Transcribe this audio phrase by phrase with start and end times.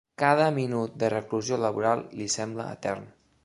[0.21, 3.09] Cada minut de reclusió laboral li sembla etern.